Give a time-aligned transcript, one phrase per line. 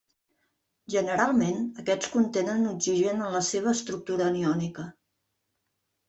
[0.91, 4.87] Generalment aquests contenen oxigen en la seva estructura aniònica.